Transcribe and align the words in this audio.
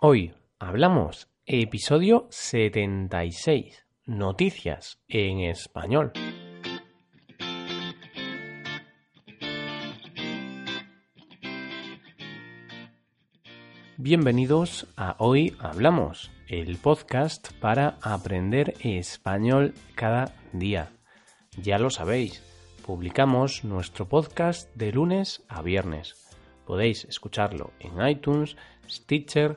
Hoy 0.00 0.32
hablamos 0.60 1.26
episodio 1.44 2.28
76, 2.30 3.84
noticias 4.06 5.00
en 5.08 5.40
español. 5.40 6.12
Bienvenidos 13.96 14.86
a 14.96 15.16
Hoy 15.18 15.56
Hablamos, 15.58 16.30
el 16.46 16.76
podcast 16.76 17.52
para 17.54 17.98
aprender 18.00 18.74
español 18.78 19.74
cada 19.96 20.32
día. 20.52 20.92
Ya 21.60 21.80
lo 21.80 21.90
sabéis, 21.90 22.44
publicamos 22.86 23.64
nuestro 23.64 24.08
podcast 24.08 24.72
de 24.76 24.92
lunes 24.92 25.42
a 25.48 25.60
viernes. 25.60 26.28
Podéis 26.68 27.04
escucharlo 27.06 27.72
en 27.80 28.08
iTunes, 28.08 28.56
Stitcher 28.88 29.56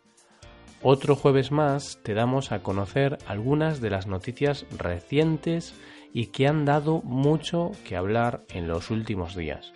Otro 0.83 1.15
jueves 1.15 1.51
más 1.51 1.99
te 2.01 2.15
damos 2.15 2.51
a 2.51 2.63
conocer 2.63 3.19
algunas 3.27 3.81
de 3.81 3.91
las 3.91 4.07
noticias 4.07 4.65
recientes 4.79 5.75
y 6.11 6.27
que 6.27 6.47
han 6.47 6.65
dado 6.65 7.03
mucho 7.03 7.71
que 7.87 7.95
hablar 7.95 8.43
en 8.49 8.67
los 8.67 8.89
últimos 8.89 9.35
días. 9.35 9.73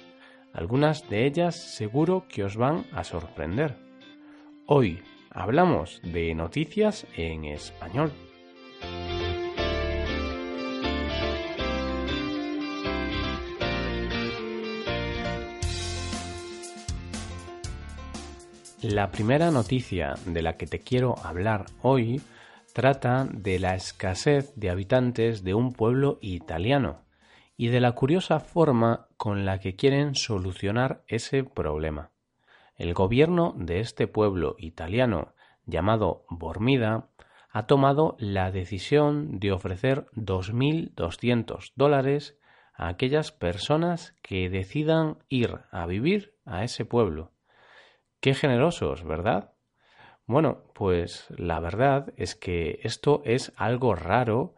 Algunas 0.51 1.07
de 1.07 1.27
ellas 1.27 1.55
seguro 1.55 2.25
que 2.27 2.43
os 2.43 2.57
van 2.57 2.85
a 2.91 3.03
sorprender. 3.03 3.77
Hoy 4.65 5.03
hablamos 5.29 6.01
de 6.01 6.33
noticias 6.33 7.05
en 7.15 7.45
español. 7.45 8.11
La 18.81 19.09
primera 19.09 19.51
noticia 19.51 20.15
de 20.25 20.41
la 20.41 20.57
que 20.57 20.67
te 20.67 20.79
quiero 20.79 21.15
hablar 21.23 21.65
hoy 21.81 22.21
trata 22.73 23.25
de 23.31 23.57
la 23.57 23.73
escasez 23.73 24.53
de 24.55 24.69
habitantes 24.69 25.43
de 25.43 25.53
un 25.53 25.71
pueblo 25.71 26.19
italiano 26.21 27.05
y 27.55 27.69
de 27.69 27.79
la 27.79 27.93
curiosa 27.93 28.41
forma 28.41 29.07
con 29.15 29.45
la 29.45 29.59
que 29.59 29.77
quieren 29.77 30.13
solucionar 30.13 31.03
ese 31.07 31.45
problema. 31.45 32.11
El 32.75 32.93
gobierno 32.93 33.55
de 33.57 33.79
este 33.79 34.07
pueblo 34.07 34.55
italiano 34.59 35.33
llamado 35.65 36.25
Bormida 36.29 37.07
ha 37.49 37.67
tomado 37.67 38.17
la 38.19 38.51
decisión 38.51 39.39
de 39.39 39.53
ofrecer 39.53 40.05
2.200 40.15 41.71
dólares 41.75 42.37
a 42.73 42.89
aquellas 42.89 43.31
personas 43.31 44.13
que 44.21 44.49
decidan 44.49 45.17
ir 45.29 45.61
a 45.71 45.85
vivir 45.85 46.35
a 46.45 46.65
ese 46.65 46.83
pueblo 46.83 47.31
Qué 48.25 48.33
generosos, 48.33 49.03
¿verdad? 49.03 49.53
Bueno, 50.25 50.63
pues 50.73 51.27
la 51.37 51.59
verdad 51.59 52.11
es 52.17 52.33
que 52.33 52.79
esto 52.81 53.21
es 53.23 53.53
algo 53.55 53.93
raro 53.93 54.55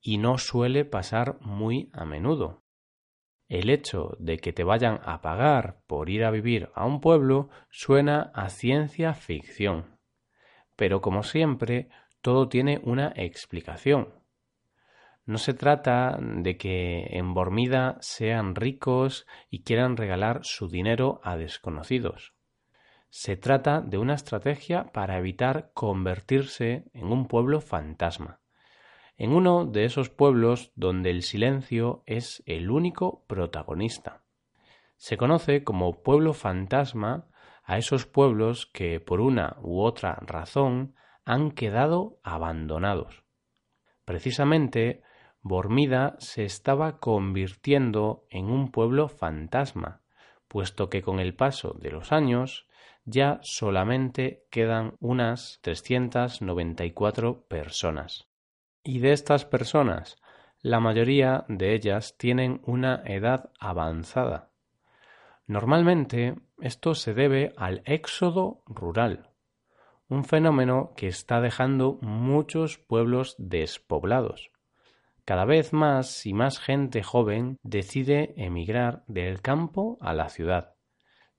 y 0.00 0.18
no 0.18 0.38
suele 0.38 0.84
pasar 0.84 1.36
muy 1.40 1.90
a 1.94 2.04
menudo. 2.04 2.62
El 3.48 3.70
hecho 3.70 4.16
de 4.20 4.38
que 4.38 4.52
te 4.52 4.62
vayan 4.62 5.00
a 5.02 5.20
pagar 5.20 5.82
por 5.88 6.10
ir 6.10 6.22
a 6.22 6.30
vivir 6.30 6.70
a 6.76 6.86
un 6.86 7.00
pueblo 7.00 7.48
suena 7.70 8.30
a 8.36 8.50
ciencia 8.50 9.14
ficción. 9.14 9.98
Pero 10.76 11.00
como 11.00 11.24
siempre, 11.24 11.88
todo 12.20 12.48
tiene 12.48 12.80
una 12.84 13.12
explicación. 13.16 14.14
No 15.24 15.38
se 15.38 15.54
trata 15.54 16.20
de 16.20 16.56
que 16.56 17.08
en 17.10 17.34
Bormida 17.34 17.96
sean 17.98 18.54
ricos 18.54 19.26
y 19.50 19.64
quieran 19.64 19.96
regalar 19.96 20.44
su 20.44 20.68
dinero 20.68 21.20
a 21.24 21.36
desconocidos. 21.36 22.32
Se 23.14 23.36
trata 23.36 23.82
de 23.82 23.98
una 23.98 24.14
estrategia 24.14 24.90
para 24.90 25.18
evitar 25.18 25.70
convertirse 25.74 26.86
en 26.94 27.12
un 27.12 27.28
pueblo 27.28 27.60
fantasma, 27.60 28.40
en 29.18 29.34
uno 29.34 29.66
de 29.66 29.84
esos 29.84 30.08
pueblos 30.08 30.72
donde 30.76 31.10
el 31.10 31.20
silencio 31.20 32.04
es 32.06 32.42
el 32.46 32.70
único 32.70 33.26
protagonista. 33.26 34.24
Se 34.96 35.18
conoce 35.18 35.62
como 35.62 36.02
pueblo 36.02 36.32
fantasma 36.32 37.28
a 37.64 37.76
esos 37.76 38.06
pueblos 38.06 38.64
que 38.64 38.98
por 38.98 39.20
una 39.20 39.58
u 39.60 39.82
otra 39.82 40.14
razón 40.22 40.94
han 41.26 41.50
quedado 41.50 42.18
abandonados. 42.22 43.24
Precisamente, 44.06 45.02
Bormida 45.42 46.16
se 46.18 46.46
estaba 46.46 46.98
convirtiendo 46.98 48.24
en 48.30 48.46
un 48.46 48.70
pueblo 48.70 49.08
fantasma, 49.08 50.00
puesto 50.48 50.88
que 50.88 51.02
con 51.02 51.20
el 51.20 51.34
paso 51.34 51.76
de 51.78 51.90
los 51.90 52.10
años 52.10 52.66
ya 53.04 53.40
solamente 53.42 54.44
quedan 54.50 54.96
unas 55.00 55.58
394 55.62 57.44
personas. 57.48 58.28
Y 58.84 58.98
de 58.98 59.12
estas 59.12 59.44
personas, 59.44 60.16
la 60.60 60.80
mayoría 60.80 61.44
de 61.48 61.74
ellas 61.74 62.16
tienen 62.16 62.60
una 62.64 63.02
edad 63.04 63.50
avanzada. 63.58 64.50
Normalmente 65.46 66.36
esto 66.60 66.94
se 66.94 67.14
debe 67.14 67.52
al 67.56 67.82
éxodo 67.84 68.62
rural, 68.66 69.30
un 70.08 70.24
fenómeno 70.24 70.92
que 70.96 71.08
está 71.08 71.40
dejando 71.40 71.98
muchos 72.00 72.78
pueblos 72.78 73.34
despoblados. 73.38 74.50
Cada 75.24 75.44
vez 75.44 75.72
más 75.72 76.26
y 76.26 76.32
más 76.32 76.58
gente 76.58 77.02
joven 77.02 77.58
decide 77.62 78.34
emigrar 78.36 79.04
del 79.06 79.40
campo 79.40 79.98
a 80.00 80.14
la 80.14 80.28
ciudad 80.28 80.74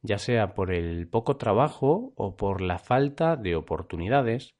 ya 0.03 0.19
sea 0.19 0.53
por 0.53 0.71
el 0.71 1.07
poco 1.07 1.37
trabajo 1.37 2.13
o 2.15 2.35
por 2.37 2.61
la 2.61 2.77
falta 2.77 3.35
de 3.35 3.55
oportunidades, 3.55 4.55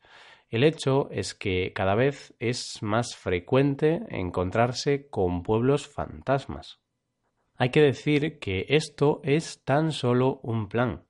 el 0.50 0.64
hecho 0.64 1.09
es 1.12 1.34
que 1.34 1.74
cada 1.74 1.96
vez 1.96 2.34
es 2.40 2.81
más 2.81 3.16
frecuente 3.16 4.02
encontrarse 4.09 5.09
con 5.09 5.44
pueblos 5.44 5.88
fantasmas. 5.88 6.80
Hay 7.56 7.70
que 7.70 7.81
decir 7.81 8.40
que 8.40 8.66
esto 8.70 9.20
es 9.24 9.64
tan 9.64 9.92
solo 9.92 10.40
un 10.44 10.70
plan, 10.70 11.04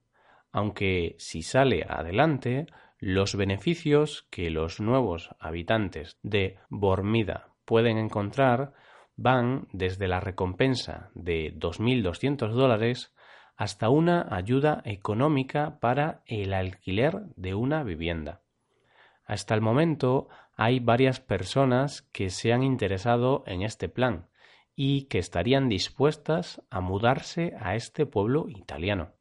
aunque 0.51 1.15
si 1.17 1.41
sale 1.41 1.85
adelante, 1.88 2.67
los 3.00 3.35
beneficios 3.35 4.27
que 4.29 4.50
los 4.50 4.79
nuevos 4.79 5.29
habitantes 5.39 6.17
de 6.23 6.57
Bormida 6.69 7.50
pueden 7.65 7.97
encontrar 7.97 8.73
van 9.15 9.67
desde 9.73 10.07
la 10.07 10.19
recompensa 10.19 11.11
de 11.13 11.53
2.200 11.55 12.50
dólares 12.51 13.13
hasta 13.55 13.89
una 13.89 14.27
ayuda 14.35 14.81
económica 14.85 15.79
para 15.79 16.23
el 16.25 16.53
alquiler 16.53 17.23
de 17.35 17.53
una 17.53 17.83
vivienda. 17.83 18.41
Hasta 19.25 19.55
el 19.55 19.61
momento 19.61 20.27
hay 20.55 20.79
varias 20.79 21.19
personas 21.19 22.01
que 22.11 22.29
se 22.29 22.53
han 22.53 22.63
interesado 22.63 23.43
en 23.47 23.61
este 23.61 23.89
plan 23.89 24.27
y 24.75 25.05
que 25.05 25.19
estarían 25.19 25.69
dispuestas 25.69 26.61
a 26.69 26.81
mudarse 26.81 27.53
a 27.59 27.75
este 27.75 28.05
pueblo 28.05 28.47
italiano. 28.49 29.13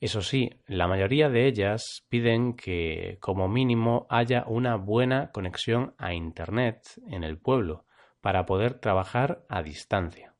Eso 0.00 0.20
sí, 0.20 0.50
la 0.66 0.88
mayoría 0.88 1.28
de 1.28 1.46
ellas 1.46 2.04
piden 2.08 2.54
que 2.54 3.18
como 3.20 3.48
mínimo 3.48 4.06
haya 4.10 4.44
una 4.48 4.76
buena 4.76 5.30
conexión 5.30 5.94
a 5.96 6.12
Internet 6.12 6.82
en 7.06 7.22
el 7.22 7.38
pueblo 7.38 7.84
para 8.20 8.44
poder 8.44 8.74
trabajar 8.74 9.44
a 9.48 9.62
distancia. 9.62 10.31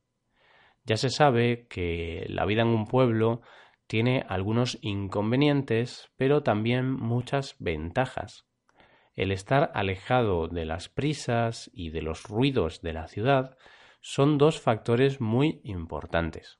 Ya 0.84 0.96
se 0.96 1.10
sabe 1.10 1.66
que 1.68 2.26
la 2.28 2.44
vida 2.44 2.62
en 2.62 2.68
un 2.68 2.86
pueblo 2.86 3.42
tiene 3.86 4.24
algunos 4.28 4.78
inconvenientes, 4.80 6.10
pero 6.16 6.42
también 6.42 6.90
muchas 6.90 7.56
ventajas. 7.58 8.46
El 9.14 9.30
estar 9.30 9.70
alejado 9.74 10.48
de 10.48 10.64
las 10.64 10.88
prisas 10.88 11.70
y 11.74 11.90
de 11.90 12.02
los 12.02 12.24
ruidos 12.24 12.80
de 12.80 12.94
la 12.94 13.06
ciudad 13.08 13.56
son 14.00 14.38
dos 14.38 14.60
factores 14.60 15.20
muy 15.20 15.60
importantes. 15.64 16.58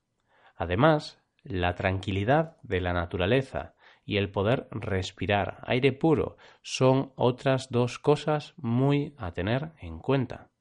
Además, 0.55 1.21
la 1.43 1.75
tranquilidad 1.75 2.57
de 2.61 2.79
la 2.79 2.93
naturaleza 2.93 3.73
y 4.05 4.17
el 4.17 4.29
poder 4.29 4.67
respirar 4.71 5.59
aire 5.65 5.91
puro 5.91 6.37
son 6.61 7.11
otras 7.15 7.69
dos 7.69 7.99
cosas 7.99 8.53
muy 8.57 9.15
a 9.17 9.33
tener 9.33 9.71
en 9.79 9.99
cuenta. 9.99 10.52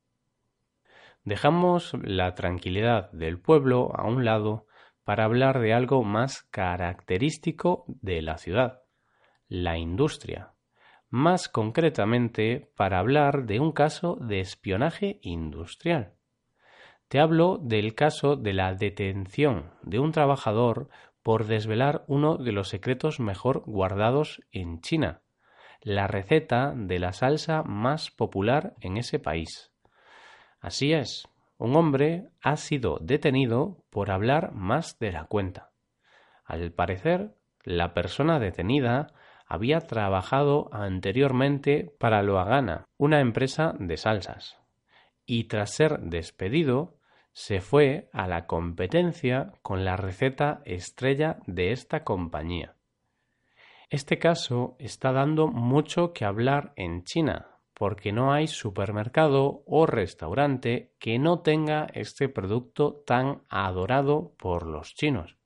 Dejamos 1.24 1.94
la 2.02 2.34
tranquilidad 2.34 3.12
del 3.12 3.38
pueblo 3.38 3.92
a 3.94 4.06
un 4.06 4.24
lado 4.24 4.66
para 5.04 5.24
hablar 5.24 5.60
de 5.60 5.72
algo 5.72 6.02
más 6.02 6.42
característico 6.50 7.84
de 7.86 8.22
la 8.22 8.38
ciudad, 8.38 8.82
la 9.48 9.78
industria. 9.78 10.54
Más 11.10 11.48
concretamente, 11.48 12.72
para 12.76 12.98
hablar 12.98 13.44
de 13.44 13.60
un 13.60 13.72
caso 13.72 14.16
de 14.16 14.40
espionaje 14.40 15.20
industrial. 15.22 16.14
Te 17.08 17.20
hablo 17.20 17.58
del 17.58 17.94
caso 17.94 18.36
de 18.36 18.54
la 18.54 18.74
detención 18.74 19.74
de 19.82 19.98
un 19.98 20.12
trabajador 20.12 20.88
por 21.22 21.46
desvelar 21.46 22.04
uno 22.08 22.36
de 22.36 22.52
los 22.52 22.68
secretos 22.68 23.20
mejor 23.20 23.62
guardados 23.66 24.40
en 24.50 24.80
China, 24.80 25.22
la 25.82 26.06
receta 26.06 26.72
de 26.74 26.98
la 26.98 27.12
salsa 27.12 27.62
más 27.62 28.10
popular 28.10 28.74
en 28.80 28.96
ese 28.96 29.18
país. 29.18 29.71
Así 30.62 30.92
es, 30.92 31.28
un 31.58 31.74
hombre 31.74 32.28
ha 32.40 32.56
sido 32.56 32.98
detenido 33.00 33.84
por 33.90 34.12
hablar 34.12 34.52
más 34.52 34.96
de 35.00 35.10
la 35.10 35.24
cuenta. 35.24 35.72
Al 36.44 36.70
parecer, 36.70 37.34
la 37.64 37.94
persona 37.94 38.38
detenida 38.38 39.08
había 39.46 39.80
trabajado 39.80 40.68
anteriormente 40.72 41.92
para 41.98 42.22
Loagana, 42.22 42.86
una 42.96 43.20
empresa 43.20 43.74
de 43.80 43.96
salsas, 43.96 44.56
y 45.26 45.44
tras 45.44 45.74
ser 45.74 45.98
despedido 45.98 46.96
se 47.32 47.60
fue 47.60 48.08
a 48.12 48.28
la 48.28 48.46
competencia 48.46 49.52
con 49.62 49.84
la 49.84 49.96
receta 49.96 50.62
estrella 50.64 51.38
de 51.46 51.72
esta 51.72 52.04
compañía. 52.04 52.76
Este 53.90 54.18
caso 54.18 54.76
está 54.78 55.10
dando 55.12 55.48
mucho 55.48 56.12
que 56.12 56.24
hablar 56.24 56.72
en 56.76 57.02
China, 57.02 57.51
porque 57.74 58.12
no 58.12 58.32
hay 58.32 58.46
supermercado 58.46 59.62
o 59.66 59.86
restaurante 59.86 60.92
que 60.98 61.18
no 61.18 61.40
tenga 61.40 61.86
este 61.94 62.28
producto 62.28 63.02
tan 63.06 63.42
adorado 63.48 64.34
por 64.38 64.66
los 64.66 64.94
chinos. 64.94 65.36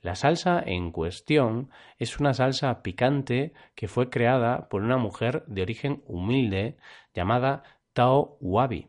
La 0.00 0.16
salsa 0.16 0.62
en 0.64 0.92
cuestión 0.92 1.70
es 1.98 2.20
una 2.20 2.34
salsa 2.34 2.82
picante 2.82 3.54
que 3.74 3.88
fue 3.88 4.10
creada 4.10 4.68
por 4.68 4.82
una 4.82 4.98
mujer 4.98 5.44
de 5.46 5.62
origen 5.62 6.02
humilde 6.06 6.76
llamada 7.14 7.62
Tao 7.94 8.36
Wabi 8.40 8.88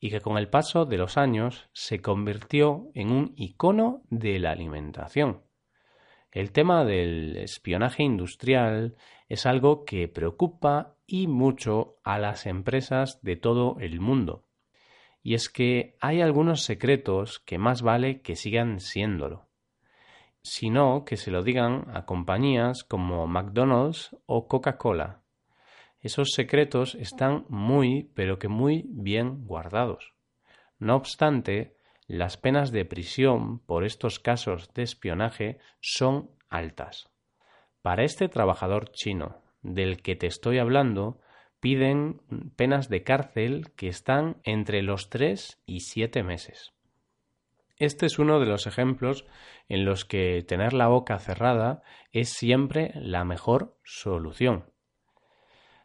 y 0.00 0.08
que 0.08 0.22
con 0.22 0.38
el 0.38 0.48
paso 0.48 0.86
de 0.86 0.96
los 0.96 1.18
años 1.18 1.68
se 1.74 2.00
convirtió 2.00 2.90
en 2.94 3.12
un 3.12 3.34
icono 3.36 4.02
de 4.08 4.38
la 4.38 4.52
alimentación. 4.52 5.42
El 6.32 6.52
tema 6.52 6.84
del 6.84 7.36
espionaje 7.36 8.02
industrial 8.02 8.96
es 9.28 9.44
algo 9.46 9.84
que 9.84 10.08
preocupa 10.08 10.96
y 11.10 11.26
mucho 11.26 11.96
a 12.04 12.20
las 12.20 12.46
empresas 12.46 13.20
de 13.22 13.34
todo 13.34 13.76
el 13.80 13.98
mundo. 13.98 14.46
Y 15.22 15.34
es 15.34 15.48
que 15.48 15.96
hay 16.00 16.20
algunos 16.20 16.62
secretos 16.62 17.40
que 17.40 17.58
más 17.58 17.82
vale 17.82 18.22
que 18.22 18.36
sigan 18.36 18.78
siéndolo, 18.78 19.48
sino 20.42 21.04
que 21.04 21.16
se 21.16 21.32
lo 21.32 21.42
digan 21.42 21.86
a 21.92 22.06
compañías 22.06 22.84
como 22.84 23.26
McDonald's 23.26 24.16
o 24.26 24.46
Coca-Cola, 24.46 25.20
esos 26.00 26.30
secretos 26.30 26.94
están 26.94 27.44
muy, 27.48 28.10
pero 28.14 28.38
que 28.38 28.48
muy 28.48 28.84
bien 28.88 29.44
guardados. 29.44 30.14
No 30.78 30.96
obstante, 30.96 31.76
las 32.06 32.38
penas 32.38 32.70
de 32.72 32.86
prisión 32.86 33.58
por 33.58 33.84
estos 33.84 34.18
casos 34.18 34.72
de 34.72 34.82
espionaje 34.82 35.58
son 35.80 36.30
altas. 36.48 37.10
Para 37.82 38.04
este 38.04 38.28
trabajador 38.28 38.92
chino 38.92 39.42
del 39.62 40.02
que 40.02 40.16
te 40.16 40.26
estoy 40.26 40.58
hablando, 40.58 41.20
piden 41.60 42.20
penas 42.56 42.88
de 42.88 43.02
cárcel 43.02 43.72
que 43.76 43.88
están 43.88 44.40
entre 44.44 44.82
los 44.82 45.10
tres 45.10 45.62
y 45.66 45.80
siete 45.80 46.22
meses. 46.22 46.72
Este 47.76 48.06
es 48.06 48.18
uno 48.18 48.40
de 48.40 48.46
los 48.46 48.66
ejemplos 48.66 49.26
en 49.68 49.84
los 49.84 50.04
que 50.04 50.44
tener 50.46 50.74
la 50.74 50.88
boca 50.88 51.18
cerrada 51.18 51.82
es 52.12 52.30
siempre 52.30 52.92
la 52.94 53.24
mejor 53.24 53.78
solución. 53.84 54.66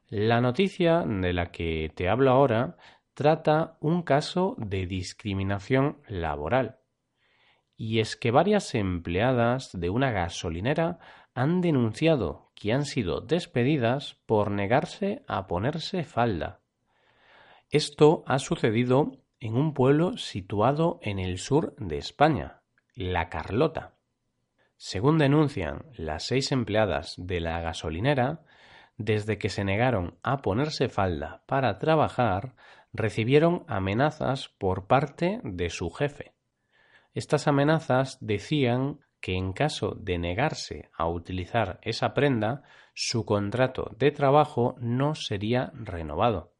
La 0.07 0.41
noticia 0.41 1.03
de 1.05 1.33
la 1.33 1.51
que 1.51 1.91
te 1.95 2.09
hablo 2.09 2.31
ahora 2.31 2.77
trata 3.13 3.77
un 3.79 4.03
caso 4.03 4.55
de 4.57 4.85
discriminación 4.85 6.01
laboral. 6.07 6.79
Y 7.77 7.99
es 7.99 8.15
que 8.15 8.31
varias 8.31 8.75
empleadas 8.75 9.71
de 9.73 9.89
una 9.89 10.11
gasolinera 10.11 10.99
han 11.35 11.59
denunciado 11.59 12.49
que 12.55 12.71
han 12.71 12.85
sido 12.85 13.19
despedidas 13.19 14.15
por 14.25 14.49
negarse 14.49 15.23
a 15.27 15.47
ponerse 15.47 16.05
falda. 16.05 16.61
Esto 17.69 18.23
ha 18.25 18.39
sucedido 18.39 19.17
en 19.41 19.55
un 19.55 19.73
pueblo 19.73 20.17
situado 20.17 20.97
en 21.01 21.19
el 21.19 21.37
sur 21.37 21.75
de 21.75 21.97
España, 21.97 22.61
La 22.95 23.29
Carlota. 23.29 23.95
Según 24.77 25.17
denuncian 25.17 25.85
las 25.97 26.23
seis 26.23 26.53
empleadas 26.53 27.15
de 27.17 27.41
la 27.41 27.59
gasolinera, 27.59 28.43
desde 28.97 29.37
que 29.37 29.49
se 29.49 29.65
negaron 29.65 30.17
a 30.23 30.37
ponerse 30.37 30.87
falda 30.87 31.43
para 31.47 31.79
trabajar, 31.79 32.55
recibieron 32.93 33.65
amenazas 33.67 34.47
por 34.57 34.87
parte 34.87 35.41
de 35.43 35.69
su 35.69 35.91
jefe. 35.91 36.33
Estas 37.13 37.47
amenazas 37.47 38.17
decían 38.21 38.99
que 39.25 39.33
en 39.33 39.53
caso 39.53 39.95
de 39.99 40.19
negarse 40.19 40.91
a 40.95 41.07
utilizar 41.07 41.79
esa 41.81 42.13
prenda, 42.13 42.61
su 42.93 43.25
contrato 43.25 43.89
de 43.97 44.11
trabajo 44.11 44.75
no 44.77 45.15
sería 45.15 45.71
renovado. 45.73 46.53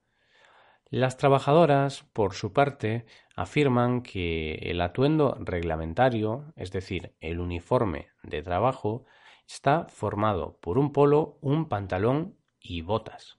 Las 0.90 1.16
trabajadoras, 1.16 2.02
por 2.12 2.34
su 2.34 2.54
parte, 2.54 3.06
afirman 3.36 4.02
que 4.02 4.54
el 4.64 4.82
atuendo 4.82 5.38
reglamentario, 5.40 6.54
es 6.56 6.72
decir, 6.72 7.14
el 7.20 7.40
uniforme 7.40 8.08
de 8.24 8.42
trabajo, 8.42 9.06
está 9.48 9.86
formado 9.88 10.58
por 10.60 10.80
un 10.80 10.92
polo, 10.92 11.38
un 11.42 11.70
pantalón 11.70 12.36
y 12.60 12.82
botas, 12.82 13.38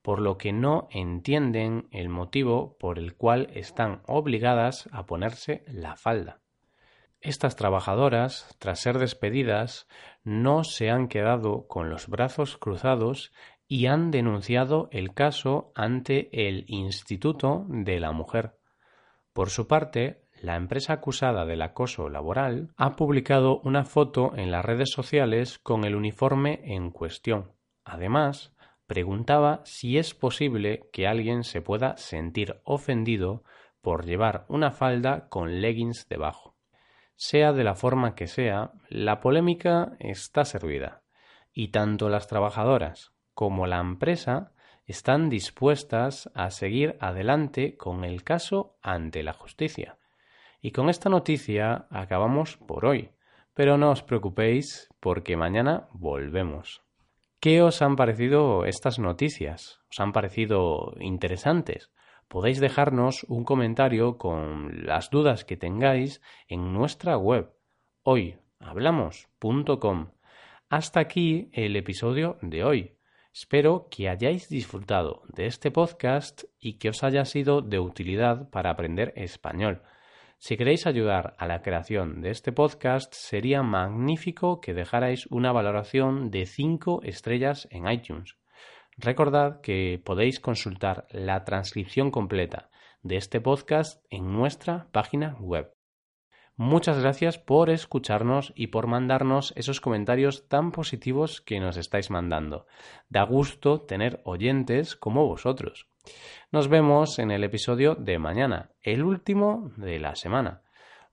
por 0.00 0.20
lo 0.20 0.38
que 0.38 0.52
no 0.52 0.86
entienden 0.92 1.88
el 1.90 2.08
motivo 2.08 2.76
por 2.78 3.00
el 3.00 3.16
cual 3.16 3.48
están 3.52 4.02
obligadas 4.06 4.88
a 4.92 5.06
ponerse 5.06 5.64
la 5.66 5.96
falda. 5.96 6.40
Estas 7.20 7.54
trabajadoras, 7.54 8.56
tras 8.58 8.80
ser 8.80 8.98
despedidas, 8.98 9.86
no 10.24 10.64
se 10.64 10.90
han 10.90 11.08
quedado 11.08 11.66
con 11.68 11.90
los 11.90 12.08
brazos 12.08 12.56
cruzados 12.56 13.32
y 13.68 13.86
han 13.86 14.10
denunciado 14.10 14.88
el 14.90 15.12
caso 15.12 15.70
ante 15.74 16.48
el 16.48 16.64
Instituto 16.66 17.66
de 17.68 18.00
la 18.00 18.12
Mujer. 18.12 18.56
Por 19.34 19.50
su 19.50 19.68
parte, 19.68 20.24
la 20.40 20.56
empresa 20.56 20.94
acusada 20.94 21.44
del 21.44 21.60
acoso 21.60 22.08
laboral 22.08 22.72
ha 22.78 22.96
publicado 22.96 23.60
una 23.64 23.84
foto 23.84 24.32
en 24.36 24.50
las 24.50 24.64
redes 24.64 24.90
sociales 24.90 25.58
con 25.58 25.84
el 25.84 25.94
uniforme 25.94 26.62
en 26.64 26.90
cuestión. 26.90 27.52
Además, 27.84 28.54
preguntaba 28.86 29.60
si 29.64 29.98
es 29.98 30.14
posible 30.14 30.88
que 30.90 31.06
alguien 31.06 31.44
se 31.44 31.60
pueda 31.60 31.98
sentir 31.98 32.62
ofendido 32.64 33.44
por 33.82 34.06
llevar 34.06 34.46
una 34.48 34.70
falda 34.70 35.28
con 35.28 35.60
leggings 35.60 36.08
debajo. 36.08 36.49
Sea 37.22 37.52
de 37.52 37.64
la 37.64 37.74
forma 37.74 38.14
que 38.14 38.26
sea, 38.26 38.72
la 38.88 39.20
polémica 39.20 39.92
está 39.98 40.46
servida, 40.46 41.02
y 41.52 41.68
tanto 41.68 42.08
las 42.08 42.28
trabajadoras 42.28 43.12
como 43.34 43.66
la 43.66 43.78
empresa 43.78 44.54
están 44.86 45.28
dispuestas 45.28 46.30
a 46.34 46.50
seguir 46.50 46.96
adelante 46.98 47.76
con 47.76 48.04
el 48.04 48.24
caso 48.24 48.78
ante 48.80 49.22
la 49.22 49.34
justicia. 49.34 49.98
Y 50.62 50.70
con 50.70 50.88
esta 50.88 51.10
noticia 51.10 51.88
acabamos 51.90 52.56
por 52.56 52.86
hoy, 52.86 53.10
pero 53.52 53.76
no 53.76 53.90
os 53.90 54.02
preocupéis 54.02 54.88
porque 54.98 55.36
mañana 55.36 55.88
volvemos. 55.92 56.80
¿Qué 57.38 57.60
os 57.60 57.82
han 57.82 57.96
parecido 57.96 58.64
estas 58.64 58.98
noticias? 58.98 59.80
¿Os 59.90 60.00
han 60.00 60.12
parecido 60.12 60.94
interesantes? 60.98 61.90
Podéis 62.30 62.60
dejarnos 62.60 63.24
un 63.24 63.42
comentario 63.42 64.16
con 64.16 64.86
las 64.86 65.10
dudas 65.10 65.44
que 65.44 65.56
tengáis 65.56 66.22
en 66.46 66.72
nuestra 66.72 67.18
web 67.18 67.50
hoyhablamos.com. 68.04 70.12
Hasta 70.68 71.00
aquí 71.00 71.50
el 71.52 71.74
episodio 71.74 72.38
de 72.40 72.62
hoy. 72.62 72.94
Espero 73.34 73.88
que 73.90 74.08
hayáis 74.08 74.48
disfrutado 74.48 75.24
de 75.26 75.46
este 75.46 75.72
podcast 75.72 76.44
y 76.60 76.74
que 76.74 76.90
os 76.90 77.02
haya 77.02 77.24
sido 77.24 77.62
de 77.62 77.80
utilidad 77.80 78.48
para 78.50 78.70
aprender 78.70 79.12
español. 79.16 79.82
Si 80.38 80.56
queréis 80.56 80.86
ayudar 80.86 81.34
a 81.36 81.48
la 81.48 81.62
creación 81.62 82.20
de 82.20 82.30
este 82.30 82.52
podcast, 82.52 83.12
sería 83.12 83.64
magnífico 83.64 84.60
que 84.60 84.72
dejarais 84.72 85.26
una 85.26 85.50
valoración 85.50 86.30
de 86.30 86.46
5 86.46 87.00
estrellas 87.02 87.66
en 87.72 87.90
iTunes. 87.90 88.39
Recordad 88.96 89.60
que 89.60 90.00
podéis 90.04 90.40
consultar 90.40 91.06
la 91.10 91.44
transcripción 91.44 92.10
completa 92.10 92.70
de 93.02 93.16
este 93.16 93.40
podcast 93.40 94.04
en 94.10 94.32
nuestra 94.32 94.88
página 94.92 95.36
web. 95.40 95.72
Muchas 96.56 96.98
gracias 97.00 97.38
por 97.38 97.70
escucharnos 97.70 98.52
y 98.54 98.66
por 98.66 98.86
mandarnos 98.86 99.54
esos 99.56 99.80
comentarios 99.80 100.46
tan 100.46 100.72
positivos 100.72 101.40
que 101.40 101.58
nos 101.58 101.78
estáis 101.78 102.10
mandando. 102.10 102.66
Da 103.08 103.22
gusto 103.22 103.80
tener 103.80 104.20
oyentes 104.24 104.94
como 104.94 105.26
vosotros. 105.26 105.88
Nos 106.52 106.68
vemos 106.68 107.18
en 107.18 107.30
el 107.30 107.44
episodio 107.44 107.94
de 107.94 108.18
mañana, 108.18 108.72
el 108.82 109.04
último 109.04 109.72
de 109.78 109.98
la 109.98 110.14
semana, 110.16 110.60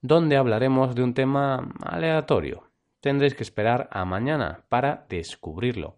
donde 0.01 0.36
hablaremos 0.36 0.96
de 0.96 1.03
un 1.03 1.13
tema 1.13 1.74
aleatorio. 1.81 2.69
Tendréis 3.00 3.34
que 3.34 3.43
esperar 3.43 3.88
a 3.91 4.03
mañana 4.03 4.65
para 4.67 5.05
descubrirlo. 5.07 5.98